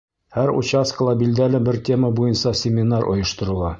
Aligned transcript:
Һәр 0.35 0.51
участкала 0.61 1.13
билдәле 1.19 1.61
бер 1.67 1.77
тема 1.91 2.11
буйынса 2.21 2.55
семинар 2.63 3.11
ойошторола. 3.13 3.69